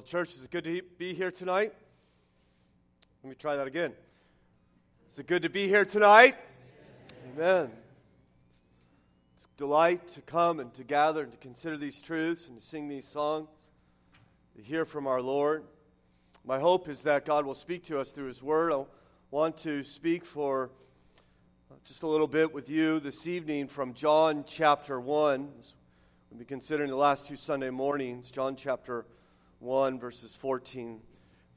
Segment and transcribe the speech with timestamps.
[0.00, 1.74] Well, church, is it good to be here tonight?
[3.22, 3.92] Let me try that again.
[5.12, 6.36] Is it good to be here tonight?
[7.34, 7.46] Amen.
[7.46, 7.70] Amen.
[9.36, 12.64] It's a delight to come and to gather and to consider these truths and to
[12.66, 13.50] sing these songs,
[14.56, 15.64] to hear from our Lord.
[16.46, 18.72] My hope is that God will speak to us through His Word.
[18.72, 18.86] I
[19.30, 20.70] want to speak for
[21.84, 25.46] just a little bit with you this evening from John chapter 1.
[26.30, 29.04] We'll be considering the last two Sunday mornings, John chapter 1,
[29.60, 31.00] verses 14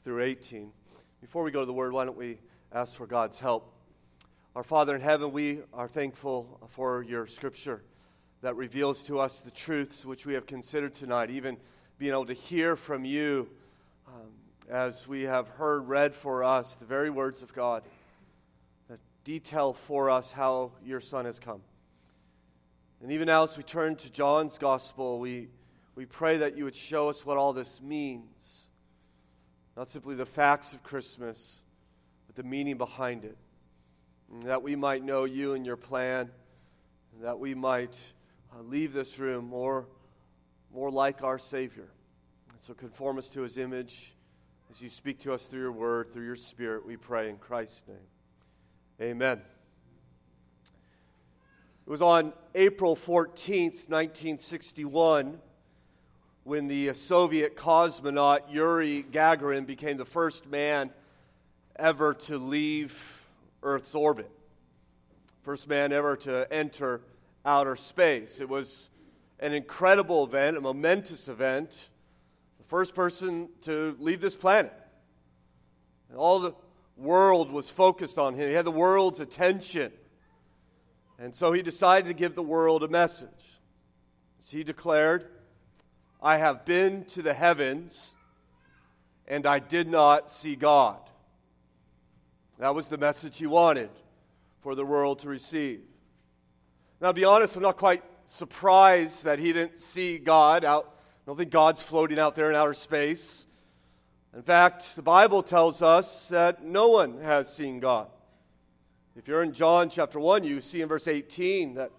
[0.03, 0.71] through 18.
[1.21, 2.37] Before we go to the Word, why don't we
[2.73, 3.73] ask for God's help?
[4.55, 7.81] Our Father in heaven, we are thankful for your scripture
[8.41, 11.57] that reveals to us the truths which we have considered tonight, even
[11.97, 13.49] being able to hear from you
[14.07, 14.31] um,
[14.69, 17.83] as we have heard read for us the very words of God
[18.89, 21.61] that detail for us how your Son has come.
[23.01, 25.47] And even now, as we turn to John's gospel, we
[25.95, 28.67] we pray that you would show us what all this means.
[29.77, 31.63] Not simply the facts of Christmas,
[32.27, 33.37] but the meaning behind it.
[34.31, 36.31] And that we might know you and your plan,
[37.13, 37.99] and that we might
[38.51, 39.87] uh, leave this room more,
[40.73, 41.89] more like our Savior.
[42.51, 44.15] And so conform us to his image
[44.71, 47.83] as you speak to us through your word, through your spirit, we pray in Christ's
[47.87, 47.97] name.
[48.99, 49.39] Amen.
[51.85, 55.37] It was on April 14th, 1961
[56.43, 60.91] when the Soviet cosmonaut Yuri Gagarin became the first man
[61.77, 63.25] ever to leave
[63.61, 64.29] Earth's orbit,
[65.43, 67.01] first man ever to enter
[67.45, 68.41] outer space.
[68.41, 68.89] It was
[69.39, 71.87] an incredible event, a momentous event,
[72.57, 74.73] the first person to leave this planet.
[76.09, 76.53] And all the
[76.97, 79.93] world was focused on him, he had the world's attention.
[81.17, 83.29] And so he decided to give the world a message.
[84.41, 85.29] As he declared,
[86.23, 88.13] I have been to the heavens
[89.27, 90.97] and I did not see God.
[92.59, 93.89] That was the message he wanted
[94.61, 95.81] for the world to receive.
[97.01, 100.95] Now, to be honest, I'm not quite surprised that he didn't see God out.
[100.95, 103.45] I don't think God's floating out there in outer space.
[104.33, 108.07] In fact, the Bible tells us that no one has seen God.
[109.17, 111.91] If you're in John chapter 1, you see in verse 18 that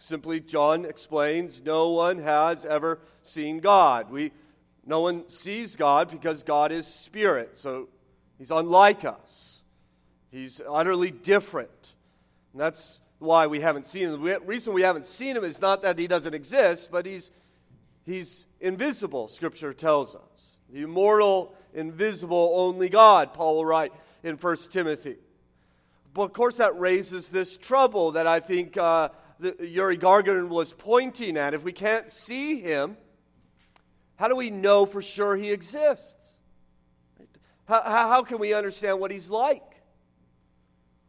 [0.00, 4.10] Simply, John explains no one has ever seen God.
[4.10, 4.32] We,
[4.86, 7.90] no one sees God because God is spirit, so
[8.38, 9.60] he's unlike us.
[10.30, 11.94] He's utterly different.
[12.52, 14.22] And that's why we haven't seen him.
[14.22, 17.30] The reason we haven't seen him is not that he doesn't exist, but he's,
[18.06, 20.56] he's invisible, Scripture tells us.
[20.72, 25.16] The immortal, invisible, only God, Paul will write in 1 Timothy.
[26.14, 29.10] But of course, that raises this trouble that I think uh,
[29.60, 32.96] Yuri Gagarin was pointing at, if we can't see him,
[34.16, 36.16] how do we know for sure he exists?
[37.66, 39.62] How, how can we understand what he's like?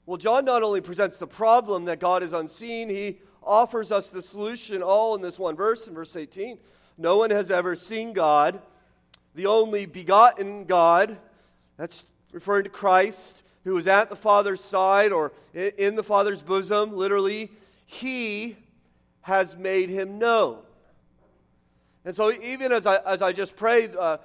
[0.05, 4.21] Well, John not only presents the problem that God is unseen, he offers us the
[4.21, 6.57] solution all in this one verse, in verse 18.
[6.97, 8.61] No one has ever seen God,
[9.35, 11.17] the only begotten God,
[11.77, 16.95] that's referring to Christ, who is at the Father's side or in the Father's bosom,
[16.95, 17.51] literally
[17.91, 18.55] he
[19.21, 20.59] has made him known.
[22.05, 24.17] And so, even as I, as I just prayed uh,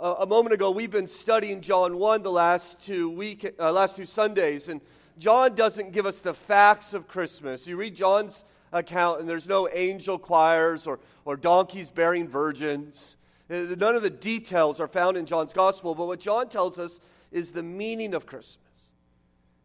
[0.00, 4.06] a, moment ago, we've been studying John 1 the last two, week, uh, last two
[4.06, 4.68] Sundays.
[4.68, 4.80] And
[5.18, 7.66] John doesn't give us the facts of Christmas.
[7.66, 8.42] You read John's
[8.72, 13.18] account, and there's no angel choirs or, or donkeys bearing virgins.
[13.50, 15.94] Uh, none of the details are found in John's gospel.
[15.94, 18.56] But what John tells us is the meaning of Christmas.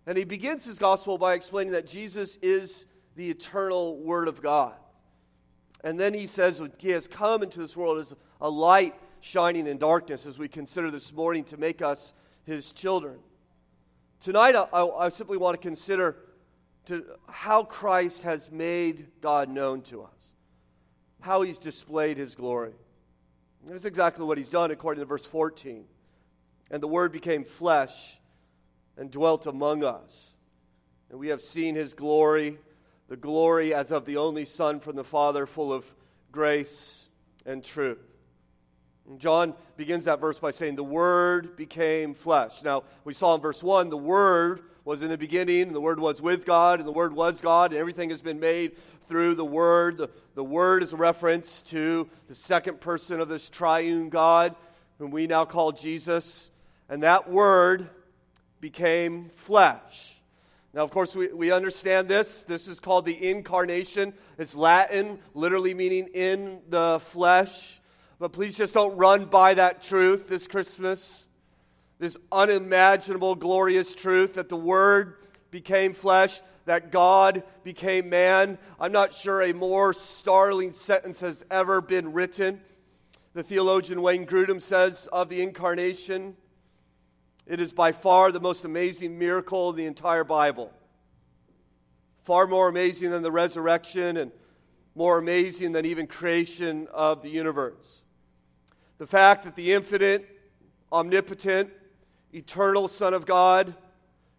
[0.06, 4.76] And he begins his gospel by explaining that Jesus is the eternal Word of God.
[5.84, 9.78] And then he says he has come into this world as a light shining in
[9.78, 13.18] darkness, as we consider this morning to make us his children.
[14.20, 16.18] Tonight, I, I simply want to consider
[16.86, 20.32] to how Christ has made God known to us,
[21.22, 22.74] how he's displayed his glory.
[23.66, 25.86] That's exactly what he's done according to verse 14.
[26.70, 28.20] And the Word became flesh
[28.98, 30.36] and dwelt among us.
[31.10, 32.60] And we have seen his glory
[33.08, 35.94] the glory as of the only Son from the Father, full of
[36.32, 37.10] grace
[37.46, 38.00] and truth.
[39.18, 42.64] John begins that verse by saying, The Word became flesh.
[42.64, 46.00] Now, we saw in verse 1, the Word was in the beginning, and the Word
[46.00, 49.46] was with God, and the Word was God, and everything has been made through the
[49.46, 49.98] Word.
[49.98, 54.56] The, the Word is a reference to the second person of this triune God,
[54.98, 56.50] whom we now call Jesus.
[56.90, 57.90] And that Word
[58.60, 60.15] became flesh.
[60.76, 62.44] Now, of course, we, we understand this.
[62.44, 64.14] This is called the incarnation.
[64.38, 67.80] It's Latin, literally meaning in the flesh.
[68.20, 71.30] But please just don't run by that truth this Christmas.
[71.98, 75.16] This unimaginable, glorious truth that the Word
[75.50, 78.58] became flesh, that God became man.
[78.78, 82.60] I'm not sure a more startling sentence has ever been written.
[83.34, 86.36] The theologian Wayne Grudem says of the incarnation,
[87.48, 90.72] it is by far the most amazing miracle in the entire Bible.
[92.24, 94.32] Far more amazing than the resurrection and
[94.96, 98.02] more amazing than even creation of the universe.
[98.98, 100.28] The fact that the infinite,
[100.92, 101.70] omnipotent,
[102.34, 103.76] eternal Son of God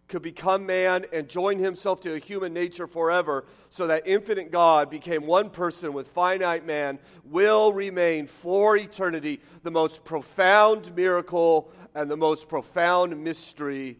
[0.07, 4.89] could become man and join himself to a human nature forever, so that infinite God
[4.89, 12.09] became one person with finite man, will remain for eternity the most profound miracle and
[12.09, 13.97] the most profound mystery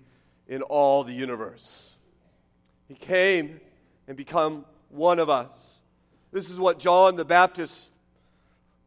[0.47, 1.95] in all the universe.
[2.87, 3.59] He came
[4.07, 5.79] and become one of us.
[6.31, 7.91] This is what John the Baptist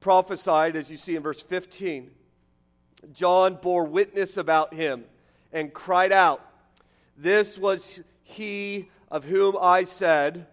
[0.01, 2.11] prophesied, as you see in verse 15.
[3.13, 5.05] John bore witness about him
[5.53, 6.43] and cried out,
[7.21, 10.47] this was he of whom I said,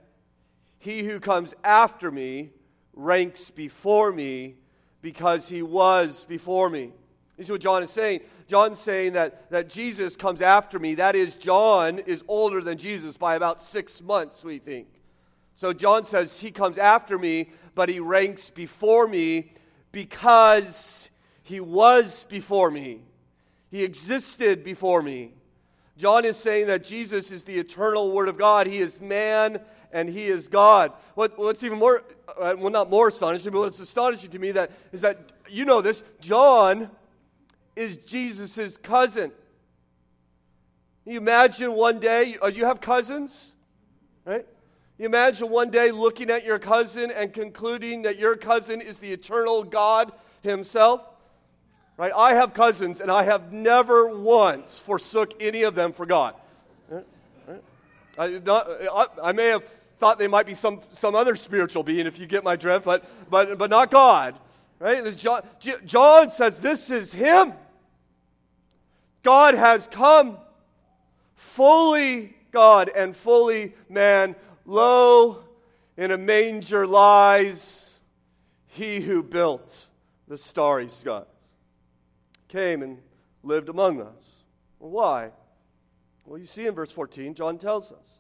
[0.80, 2.52] He who comes after me
[2.94, 4.56] ranks before me
[5.02, 6.92] because he was before me.
[7.38, 8.22] You see what John is saying?
[8.48, 10.96] John's saying that, that Jesus comes after me.
[10.96, 14.88] That is, John is older than Jesus by about six months, we think.
[15.56, 19.52] So John says he comes after me, but he ranks before me
[19.92, 21.10] because
[21.44, 23.02] he was before me.
[23.70, 25.34] He existed before me.
[25.98, 28.68] John is saying that Jesus is the eternal Word of God.
[28.68, 29.60] He is man
[29.92, 30.92] and He is God.
[31.16, 32.04] What, what's even more,
[32.40, 35.18] uh, well, not more astonishing, but what's astonishing to me that is that
[35.50, 36.04] you know this.
[36.22, 36.92] John
[37.76, 39.32] is Jesus' cousin.
[41.04, 43.54] Can you imagine one day, uh, you have cousins,
[44.26, 44.46] right?
[45.00, 49.14] You imagine one day looking at your cousin and concluding that your cousin is the
[49.14, 50.12] eternal God
[50.44, 51.02] Himself.
[51.98, 52.12] Right?
[52.16, 56.36] I have cousins, and I have never once forsook any of them for God.
[58.20, 59.64] I, not, I, I, may have
[59.98, 63.08] thought they might be some, some other spiritual being, if you get my drift, but,
[63.30, 64.36] but, but not God.
[64.80, 65.16] Right?
[65.18, 65.44] John,
[65.86, 67.54] John says this is Him.
[69.24, 70.38] God has come,
[71.36, 74.36] fully God and fully man.
[74.66, 75.44] Lo,
[75.96, 77.98] in a manger lies
[78.68, 79.88] He who built
[80.28, 81.24] the starry sky
[82.48, 83.00] came and
[83.44, 84.44] lived among us.
[84.80, 85.32] Why?
[86.26, 88.20] Well, you see in verse 14, John tells us.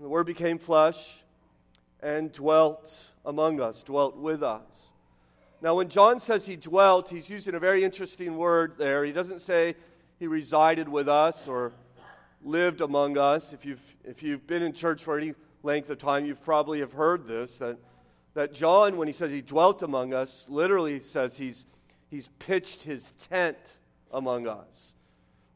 [0.00, 1.22] The Word became flesh
[2.00, 4.90] and dwelt among us, dwelt with us.
[5.62, 9.04] Now, when John says he dwelt, he's using a very interesting word there.
[9.04, 9.76] He doesn't say
[10.18, 11.72] he resided with us or
[12.44, 13.52] lived among us.
[13.52, 16.92] If you've, if you've been in church for any length of time, you probably have
[16.92, 17.78] heard this that,
[18.34, 21.64] that John, when he says he dwelt among us, literally says he's
[22.10, 23.76] he's pitched his tent
[24.12, 24.94] among us.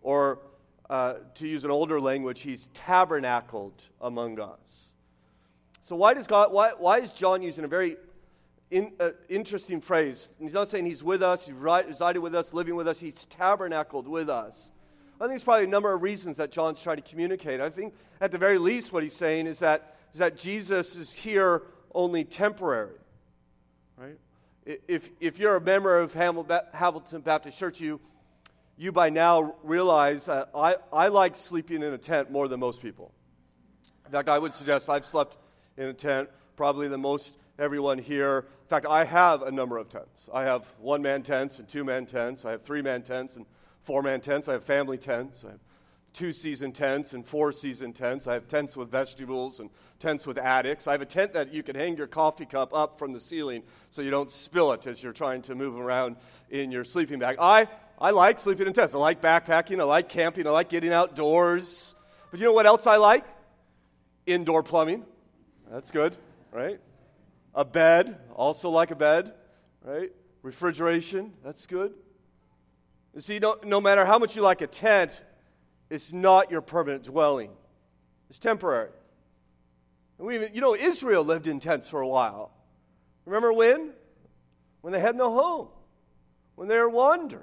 [0.03, 0.41] Or
[0.91, 4.91] uh, to use an older language, he's tabernacled among us.
[5.83, 6.53] So why does God?
[6.53, 7.97] Why, why is John using a very
[8.71, 10.29] in, uh, interesting phrase?
[10.39, 12.99] He's not saying he's with us, he's resided with us, living with us.
[13.01, 14.71] He's tabernacled with us.
[15.17, 17.61] I think there's probably a number of reasons that John's trying to communicate.
[17.61, 21.13] I think at the very least, what he's saying is that is that Jesus is
[21.13, 21.63] here
[21.95, 22.97] only temporary,
[23.97, 24.19] right?
[24.87, 28.01] If, if you're a member of Hamilton Baptist Church, you,
[28.77, 33.13] you by now realize I, I like sleeping in a tent more than most people.
[34.05, 35.39] In fact, I would suggest I've slept
[35.77, 38.47] in a tent probably the most everyone here.
[38.63, 40.29] In fact, I have a number of tents.
[40.33, 42.45] I have one man tents and two man tents.
[42.45, 43.47] I have three man tents and
[43.85, 44.49] four man tents.
[44.49, 45.45] I have family tents.
[45.45, 45.61] I have
[46.13, 48.27] two season tents and four season tents.
[48.27, 50.87] I have tents with vestibules and tents with attics.
[50.87, 53.63] I have a tent that you can hang your coffee cup up from the ceiling
[53.91, 56.17] so you don't spill it as you're trying to move around
[56.51, 57.37] in your sleeping bag.
[57.39, 58.95] I, I like sleeping in tents.
[58.95, 59.81] I like backpacking.
[59.81, 60.47] I like camping.
[60.47, 61.95] I like getting outdoors.
[62.31, 63.25] But you know what else I like?
[64.27, 65.05] Indoor plumbing.
[65.71, 66.17] That's good,
[66.53, 66.81] right?
[67.55, 69.35] A bed, also like a bed,
[69.85, 70.11] right?
[70.43, 71.93] Refrigeration, that's good.
[73.15, 75.21] You see, no, no matter how much you like a tent,
[75.91, 77.51] it's not your permanent dwelling,
[78.29, 78.91] it's temporary.
[80.19, 82.51] And we even, you know, Israel lived in tents for a while.
[83.25, 83.93] Remember when?
[84.81, 85.69] When they had no home,
[86.55, 87.43] when they were wandering.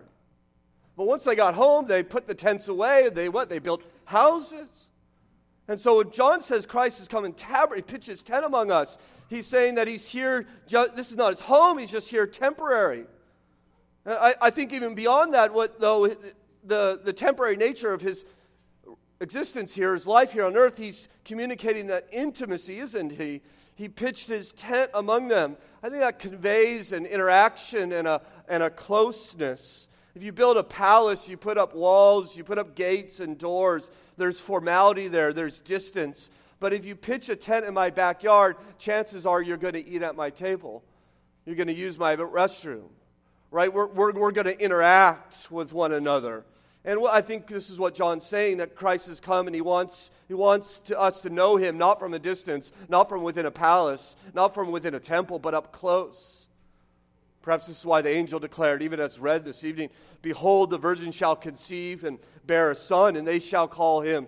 [0.97, 3.09] But once they got home, they put the tents away.
[3.09, 3.49] They what?
[3.49, 4.89] They built houses.
[5.67, 8.97] And so when John says Christ has come in tab- he pitches tent among us,
[9.29, 13.05] he's saying that he's here, this is not his home, he's just here temporary.
[14.05, 16.15] I, I think even beyond that, what though
[16.65, 18.25] the, the temporary nature of his
[19.19, 23.41] existence here, his life here on earth, he's communicating that intimacy, isn't he?
[23.75, 25.57] he pitched his tent among them.
[25.83, 29.89] I think that conveys an interaction and a, and a closeness.
[30.15, 33.91] If you build a palace, you put up walls, you put up gates and doors.
[34.17, 36.29] There's formality there, there's distance.
[36.61, 40.01] But if you pitch a tent in my backyard, chances are you're going to eat
[40.01, 40.83] at my table.
[41.45, 42.87] You're going to use my restroom,
[43.51, 43.71] right?
[43.71, 46.45] We're, we're, we're going to interact with one another.
[46.85, 50.11] And I think this is what John's saying that Christ has come and he wants,
[50.27, 53.51] he wants to, us to know him not from a distance, not from within a
[53.51, 56.45] palace, not from within a temple, but up close.
[57.41, 59.89] Perhaps this is why the angel declared, even as read this evening
[60.21, 64.27] Behold, the virgin shall conceive and bear a son, and they shall call him,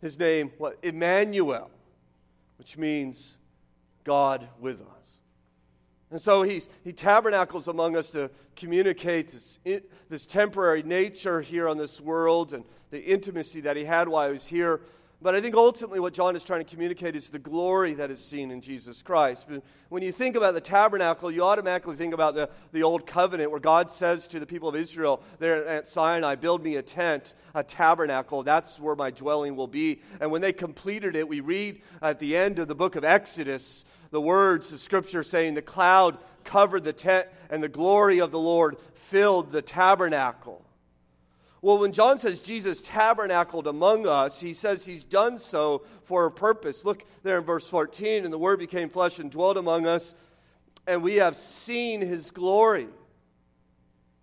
[0.00, 0.76] his name, what?
[0.82, 1.70] Emmanuel,
[2.58, 3.38] which means
[4.02, 4.95] God with us.
[6.10, 9.58] And so he's, he tabernacles among us to communicate this,
[10.08, 14.32] this temporary nature here on this world and the intimacy that he had while he
[14.32, 14.80] was here.
[15.22, 18.22] But I think ultimately what John is trying to communicate is the glory that is
[18.22, 19.48] seen in Jesus Christ.
[19.88, 23.58] When you think about the tabernacle, you automatically think about the, the old covenant where
[23.60, 27.64] God says to the people of Israel there at Sinai, Build me a tent, a
[27.64, 28.42] tabernacle.
[28.42, 30.02] That's where my dwelling will be.
[30.20, 33.86] And when they completed it, we read at the end of the book of Exodus
[34.10, 38.38] the words of Scripture saying, The cloud covered the tent, and the glory of the
[38.38, 40.65] Lord filled the tabernacle.
[41.66, 46.30] Well, when John says Jesus tabernacled among us, he says he's done so for a
[46.30, 46.84] purpose.
[46.84, 50.14] Look there in verse 14, and the Word became flesh and dwelt among us,
[50.86, 52.86] and we have seen his glory.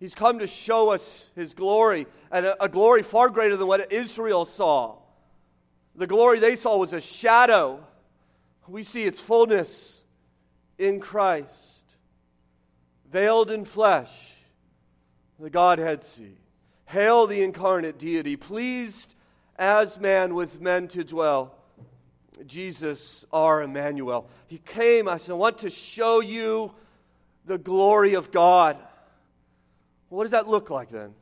[0.00, 3.92] He's come to show us his glory, and a, a glory far greater than what
[3.92, 4.96] Israel saw.
[5.94, 7.84] The glory they saw was a shadow
[8.66, 10.02] we see its fullness
[10.78, 11.94] in Christ,
[13.12, 14.38] veiled in flesh,
[15.38, 16.38] the Godhead see.
[16.86, 19.14] Hail the incarnate deity, pleased
[19.56, 21.54] as man with men to dwell.
[22.46, 24.28] Jesus, our Emmanuel.
[24.46, 26.74] He came, I said, I want to show you
[27.46, 28.76] the glory of God.
[30.08, 31.14] What does that look like then?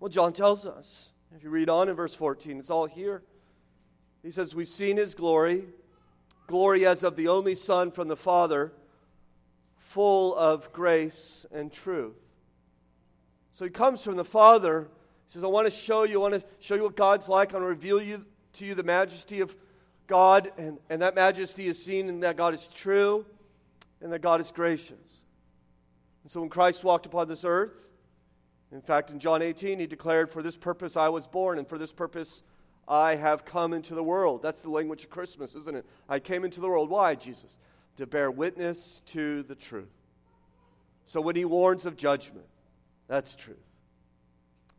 [0.00, 1.10] Well, John tells us.
[1.34, 3.22] If you read on in verse 14, it's all here.
[4.22, 5.64] He says, We've seen his glory
[6.52, 8.72] glory as of the only Son from the Father,
[9.78, 12.21] full of grace and truth.
[13.52, 14.88] So he comes from the Father.
[15.26, 17.52] He says, I want to show you, I want to show you what God's like.
[17.52, 19.54] I want to reveal you, to you the majesty of
[20.06, 23.24] God, and, and that majesty is seen in that God is true
[24.00, 25.22] and that God is gracious.
[26.22, 27.90] And so when Christ walked upon this earth,
[28.72, 31.78] in fact, in John 18, he declared, For this purpose I was born, and for
[31.78, 32.42] this purpose
[32.88, 34.42] I have come into the world.
[34.42, 35.86] That's the language of Christmas, isn't it?
[36.08, 36.88] I came into the world.
[36.88, 37.58] Why, Jesus?
[37.98, 39.92] To bear witness to the truth.
[41.04, 42.46] So when he warns of judgment,
[43.12, 43.58] that's truth.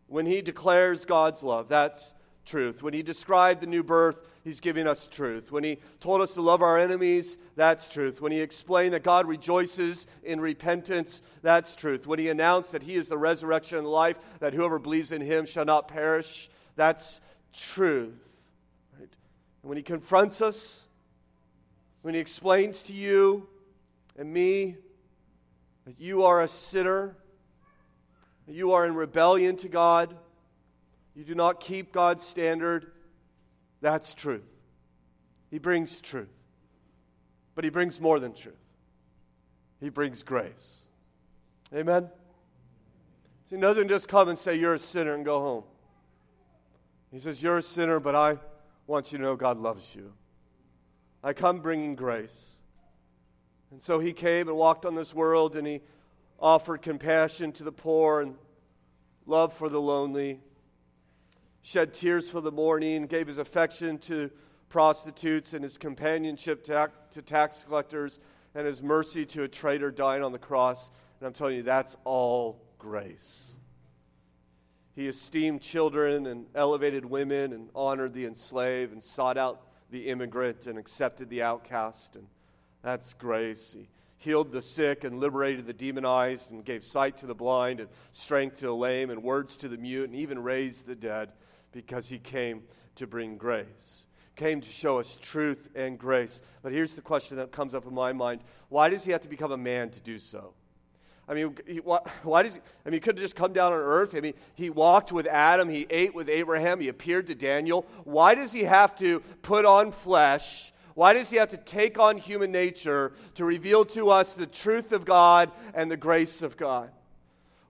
[0.08, 2.82] When he declares God's love, that's truth.
[2.82, 5.52] When he described the new birth, he's giving us truth.
[5.52, 8.22] When he told us to love our enemies, that's truth.
[8.22, 12.08] When he explained that God rejoices in repentance, that's truth.
[12.08, 15.46] When he announced that he is the resurrection and life, that whoever believes in him
[15.46, 17.22] shall not perish, that's
[17.54, 18.40] truth.
[18.98, 19.10] Right?
[19.62, 20.86] And when he confronts us,
[22.02, 23.48] when he explains to you
[24.18, 24.78] and me
[25.86, 27.16] that you are a sinner,
[28.48, 30.16] you are in rebellion to God,
[31.16, 32.92] you do not keep God's standard,
[33.82, 34.44] that's truth.
[35.50, 36.30] He brings truth.
[37.56, 38.56] But he brings more than truth,
[39.80, 40.86] he brings grace.
[41.74, 42.10] Amen?
[43.50, 45.64] See, doesn't just come and say, You're a sinner and go home.
[47.12, 48.38] He says, You're a sinner, but I
[48.88, 50.14] want you to know God loves you.
[51.24, 52.56] I come bringing grace.
[53.72, 55.82] And so he came and walked on this world and he
[56.44, 58.36] offered compassion to the poor and
[59.26, 60.42] love for the lonely,
[61.62, 64.30] shed tears for the mourning, gave his affection to
[64.68, 68.20] prostitutes and his companionship to, tax collectors
[68.54, 70.92] and his mercy to a traitor dying on the cross.
[71.20, 73.54] And I'm telling you, that's all grace.
[74.96, 80.68] He esteemed children and elevated women and honored the enslaved and sought out the immigrant
[80.68, 82.18] and accepted the outcast.
[82.18, 82.28] And
[82.82, 83.72] that's grace.
[83.72, 83.88] He
[84.24, 88.60] healed the sick and liberated the demonized and gave sight to the blind and strength
[88.60, 91.30] to the lame and words to the mute and even raised the dead
[91.74, 92.64] because he came
[92.96, 94.06] to bring grace.
[94.38, 96.42] Came to show us truth and grace.
[96.62, 99.30] But here's the question that comes up in my mind why does he have to
[99.30, 100.54] become a man to do so?
[101.28, 103.72] I mean, he, why, why, does he, I mean, he could have just come down
[103.72, 104.16] on earth.
[104.16, 107.86] I mean, he walked with Adam, he ate with Abraham, he appeared to Daniel.
[108.04, 110.73] Why does he have to put on flesh?
[110.96, 114.92] Why does he have to take on human nature to reveal to us the truth
[114.92, 116.92] of God and the grace of God?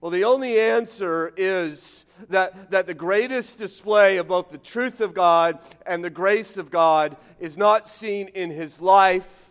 [0.00, 5.14] Well, the only answer is that, that the greatest display of both the truth of
[5.14, 9.50] God and the grace of God is not seen in his life,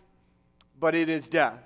[0.79, 1.63] but in his death.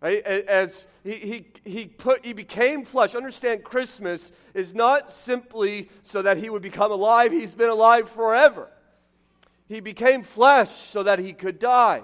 [0.00, 0.22] Right?
[0.22, 3.14] As he, he, he, put, he became flesh.
[3.14, 8.68] Understand, Christmas is not simply so that he would become alive, he's been alive forever.
[9.66, 12.02] He became flesh so that he could die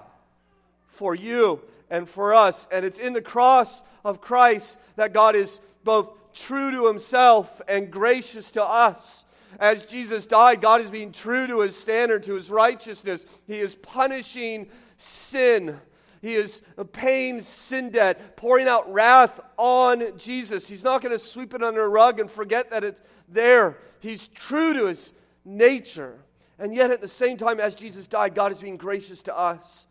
[0.87, 2.67] for you and for us.
[2.71, 7.91] And it's in the cross of Christ that God is both true to himself and
[7.91, 9.25] gracious to us.
[9.59, 13.25] As Jesus died, God is being true to his standard, to his righteousness.
[13.45, 15.79] He is punishing sin.
[16.21, 16.61] He is
[16.93, 20.67] paying sin debt, pouring out wrath on Jesus.
[20.67, 23.77] He's not going to sweep it under a rug and forget that it's there.
[23.99, 25.13] He's true to his
[25.43, 26.19] nature.
[26.61, 29.87] And yet, at the same time, as Jesus died, God is being gracious to us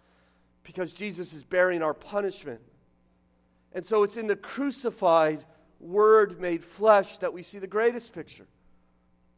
[0.62, 2.60] because Jesus is bearing our punishment.
[3.72, 5.44] And so it's in the crucified
[5.80, 8.46] Word made flesh that we see the greatest picture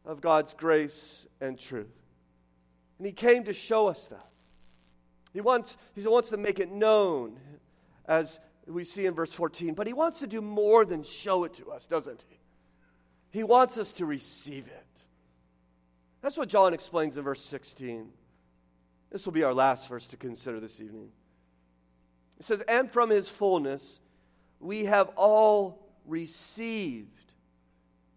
[0.05, 1.95] of God's grace and truth.
[2.99, 4.29] And He came to show us that.
[5.33, 7.39] He wants, he wants to make it known,
[8.05, 11.55] as we see in verse 14, but He wants to do more than show it
[11.55, 12.37] to us, doesn't He?
[13.31, 14.82] He wants us to receive it.
[16.23, 18.09] That's what John explains in verse 16.
[19.11, 21.09] This will be our last verse to consider this evening.
[22.39, 23.99] It says, And from his fullness
[24.61, 27.33] we have all received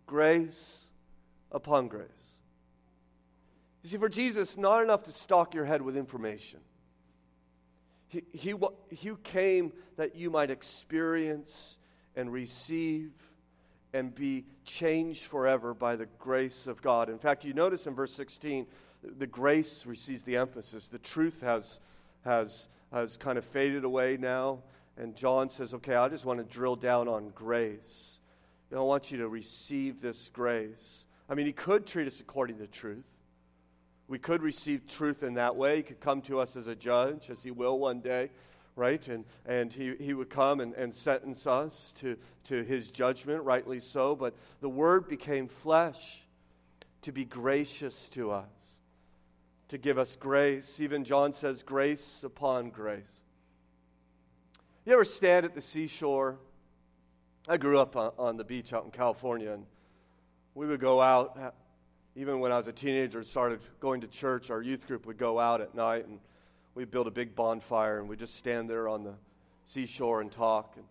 [0.07, 0.89] grace
[1.51, 2.09] upon grace.
[3.83, 6.61] You see, for Jesus, not enough to stock your head with information.
[8.07, 8.55] He, he,
[8.89, 11.79] he came that you might experience
[12.15, 13.11] and receive
[13.93, 17.09] and be changed forever by the grace of God.
[17.09, 18.67] In fact, you notice in verse 16,
[19.03, 20.87] the grace receives the emphasis.
[20.87, 21.81] The truth has,
[22.25, 24.61] has, has kind of faded away now.
[24.97, 28.19] And John says, okay, I just want to drill down on grace.
[28.75, 31.07] I want you to receive this grace.
[31.29, 33.05] I mean, he could treat us according to truth.
[34.09, 35.77] We could receive truth in that way.
[35.77, 38.31] He could come to us as a judge, as he will one day
[38.77, 39.09] right?
[39.09, 43.81] And, and he, he would come and, and sentence us to, to his judgment, rightly
[43.81, 44.15] so.
[44.15, 46.23] But the Word became flesh
[47.03, 48.81] to be gracious to us,
[49.69, 50.79] to give us grace.
[50.79, 53.25] Even John says, grace upon grace.
[54.85, 56.39] You ever stand at the seashore?
[57.49, 59.65] I grew up on, on the beach out in California, and
[60.55, 61.55] we would go out.
[62.15, 65.19] Even when I was a teenager and started going to church, our youth group would
[65.19, 66.19] go out at night and
[66.77, 69.15] we build a big bonfire and we just stand there on the
[69.65, 70.75] seashore and talk.
[70.77, 70.85] And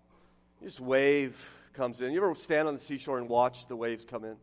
[0.61, 2.11] just wave comes in.
[2.11, 4.35] You ever stand on the seashore and watch the waves come in?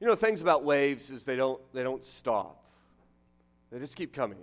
[0.00, 2.64] You know, things about waves is they don't, they don't stop.
[3.70, 4.38] They just keep coming.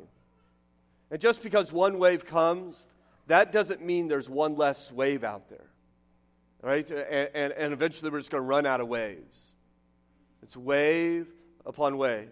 [1.12, 2.88] And just because one wave comes,
[3.28, 5.70] that doesn't mean there's one less wave out there.
[6.62, 6.90] Right?
[6.90, 9.54] And, and, and eventually we're just going to run out of waves.
[10.42, 11.28] It's wave
[11.66, 12.30] upon wave.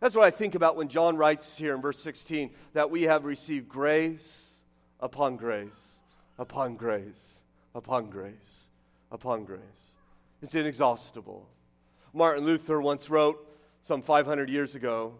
[0.00, 3.24] That's what I think about when John writes here in verse 16 that we have
[3.24, 4.54] received grace
[5.00, 6.00] upon grace,
[6.38, 7.40] upon grace,
[7.74, 8.68] upon grace,
[9.10, 9.60] upon grace.
[10.42, 11.48] It's inexhaustible.
[12.12, 13.42] Martin Luther once wrote
[13.82, 15.14] some 500 years ago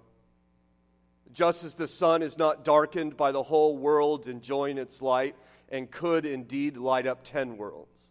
[1.33, 5.37] just as the sun is not darkened by the whole world enjoying its light
[5.69, 8.09] and could indeed light up 10 worlds,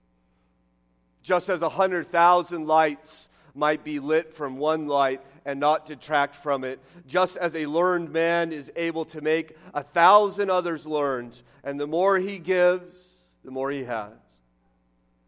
[1.23, 6.63] just as a 100,000 lights might be lit from one light and not detract from
[6.63, 11.41] it, just as a learned man is able to make a thousand others learned.
[11.63, 12.95] And the more he gives,
[13.43, 14.13] the more he has.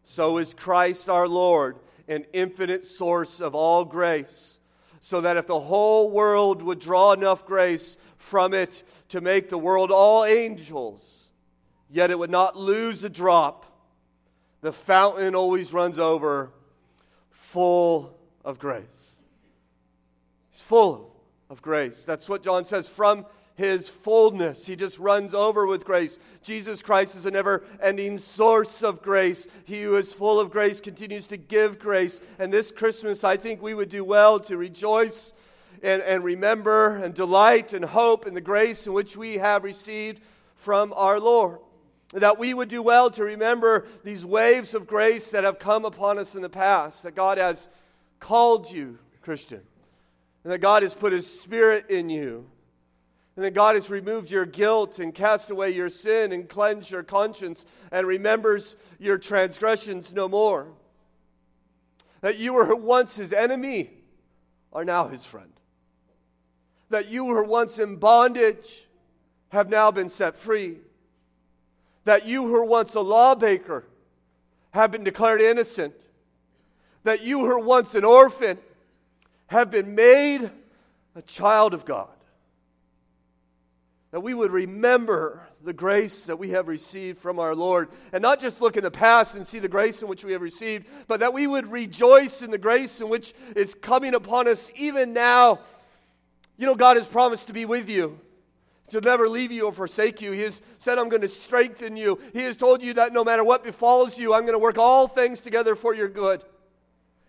[0.02, 1.76] So is Christ our Lord,
[2.08, 4.58] an infinite source of all grace,
[5.00, 9.58] so that if the whole world would draw enough grace from it to make the
[9.58, 11.28] world all angels,
[11.88, 13.66] yet it would not lose a drop.
[14.62, 16.50] The fountain always runs over
[17.30, 19.17] full of grace.
[20.62, 21.14] Full
[21.50, 22.04] of grace.
[22.04, 23.26] That's what John says from
[23.58, 24.66] his fullness.
[24.66, 26.18] He just runs over with grace.
[26.44, 29.48] Jesus Christ is a never ending source of grace.
[29.64, 32.20] He who is full of grace continues to give grace.
[32.38, 35.32] And this Christmas, I think we would do well to rejoice
[35.82, 40.22] and, and remember and delight and hope in the grace in which we have received
[40.54, 41.58] from our Lord.
[42.12, 46.18] That we would do well to remember these waves of grace that have come upon
[46.18, 47.66] us in the past, that God has
[48.20, 49.62] called you, Christian,
[50.48, 52.46] and that God has put His Spirit in you,
[53.36, 57.02] and that God has removed your guilt and cast away your sin and cleansed your
[57.02, 60.68] conscience and remembers your transgressions no more.
[62.22, 63.90] That you were once His enemy
[64.72, 65.52] are now His friend.
[66.88, 68.88] That you were once in bondage
[69.50, 70.78] have now been set free.
[72.06, 73.84] That you were once a lawbreaker
[74.70, 75.92] have been declared innocent
[77.04, 78.58] that you were once an orphan
[79.48, 80.50] have been made
[81.14, 82.08] a child of God.
[84.10, 88.40] that we would remember the grace that we have received from our Lord, and not
[88.40, 91.20] just look in the past and see the grace in which we have received, but
[91.20, 95.60] that we would rejoice in the grace in which is coming upon us even now.
[96.56, 98.18] You know, God has promised to be with you.
[98.90, 100.32] To never leave you or forsake you.
[100.32, 102.18] He has said, I'm going to strengthen you.
[102.32, 105.06] He has told you that no matter what befalls you, I'm going to work all
[105.06, 106.42] things together for your good.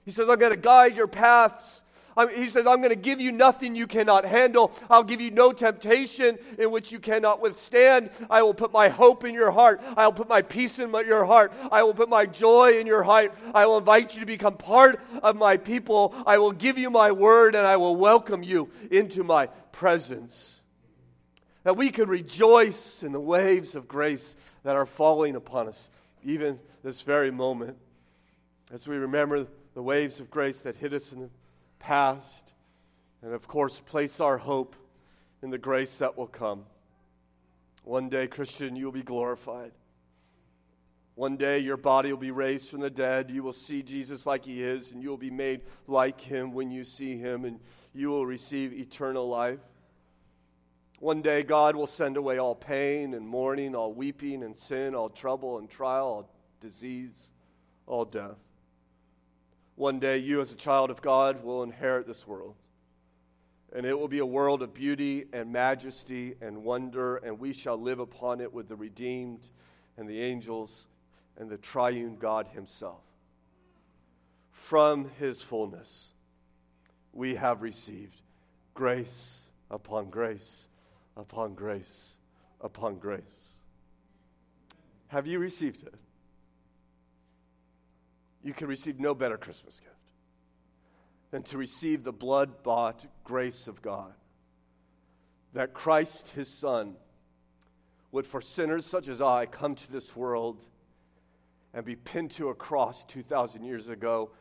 [0.05, 1.84] He says, I'm going to guide your paths.
[2.27, 4.71] He says, I'm going to give you nothing you cannot handle.
[4.89, 8.10] I'll give you no temptation in which you cannot withstand.
[8.29, 9.82] I will put my hope in your heart.
[9.95, 11.53] I will put my peace in my, your heart.
[11.71, 13.34] I will put my joy in your heart.
[13.53, 16.13] I will invite you to become part of my people.
[16.25, 20.62] I will give you my word and I will welcome you into my presence.
[21.63, 25.89] That we can rejoice in the waves of grace that are falling upon us,
[26.23, 27.77] even this very moment,
[28.71, 31.29] as we remember the waves of grace that hit us in the
[31.80, 32.54] past,
[33.22, 34.76] and of course, place our hope
[35.42, 36.65] in the grace that will come.
[37.84, 39.72] One day, Christian, you will be glorified.
[41.15, 43.30] One day, your body will be raised from the dead.
[43.30, 46.72] You will see Jesus like he is, and you will be made like him when
[46.72, 47.60] you see him, and
[47.94, 49.60] you will receive eternal life.
[51.00, 55.10] One day, God will send away all pain and mourning, all weeping and sin, all
[55.10, 57.32] trouble and trial, all disease,
[57.88, 58.38] all death.
[59.80, 62.58] One day, you as a child of God will inherit this world.
[63.74, 67.78] And it will be a world of beauty and majesty and wonder, and we shall
[67.78, 69.48] live upon it with the redeemed
[69.96, 70.88] and the angels
[71.38, 73.00] and the triune God Himself.
[74.52, 76.12] From His fullness,
[77.13, 78.20] we have received
[78.74, 80.68] grace upon grace
[81.15, 82.18] upon grace
[82.60, 83.54] upon grace.
[85.08, 85.96] Have you received it?
[88.43, 89.95] You can receive no better Christmas gift
[91.32, 94.13] than to receive the blood bought grace of God.
[95.54, 96.95] That Christ, his Son,
[98.12, 100.65] would for sinners such as I come to this world
[101.73, 104.32] and be pinned to a cross 2,000 years ago,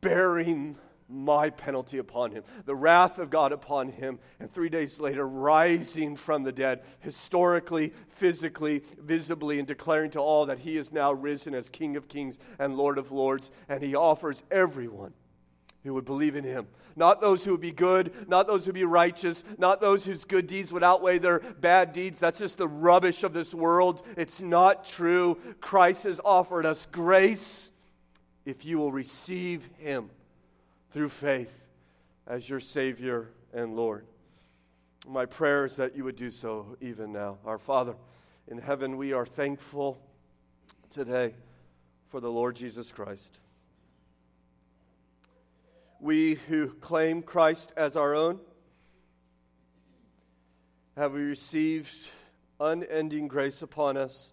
[0.00, 5.26] bearing my penalty upon him, the wrath of God upon him, and three days later,
[5.26, 11.12] rising from the dead, historically, physically, visibly, and declaring to all that he is now
[11.12, 15.12] risen as King of kings and Lord of lords, and he offers everyone
[15.84, 16.66] who would believe in him.
[16.96, 20.24] Not those who would be good, not those who would be righteous, not those whose
[20.24, 22.18] good deeds would outweigh their bad deeds.
[22.18, 24.02] That's just the rubbish of this world.
[24.16, 25.38] It's not true.
[25.60, 27.70] Christ has offered us grace
[28.44, 30.10] if you will receive him
[30.90, 31.66] through faith
[32.26, 34.06] as your Savior and Lord.
[35.06, 37.38] My prayer is that you would do so even now.
[37.44, 37.94] Our Father
[38.48, 40.00] in heaven, we are thankful
[40.90, 41.34] today
[42.08, 43.40] for the Lord Jesus Christ.
[46.00, 48.40] We who claim Christ as our own
[50.96, 51.94] have received
[52.58, 54.32] unending grace upon us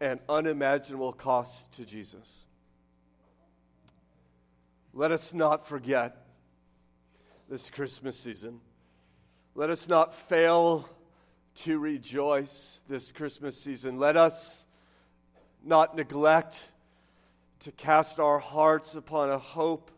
[0.00, 2.46] and unimaginable cost to Jesus.
[4.98, 6.26] Let us not forget
[7.48, 8.58] this Christmas season.
[9.54, 10.88] Let us not fail
[11.58, 14.00] to rejoice this Christmas season.
[14.00, 14.66] Let us
[15.64, 16.64] not neglect
[17.60, 19.92] to cast our hearts upon a hope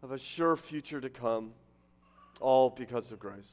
[0.00, 1.50] of a sure future to come,
[2.38, 3.52] all because of grace.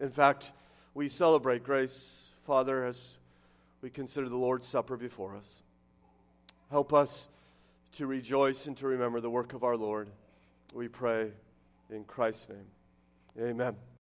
[0.00, 0.52] In fact,
[0.94, 3.18] we celebrate grace, Father, as
[3.82, 5.60] we consider the Lord's Supper before us.
[6.70, 7.28] Help us
[7.96, 10.10] to rejoice and to remember the work of our Lord.
[10.74, 11.30] We pray
[11.88, 12.66] in Christ's name.
[13.40, 13.76] Amen.